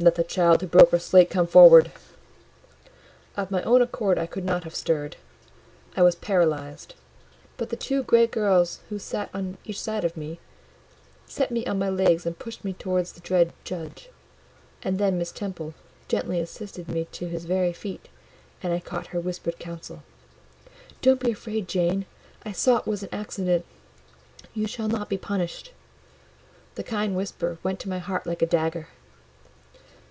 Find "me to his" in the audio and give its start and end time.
16.88-17.44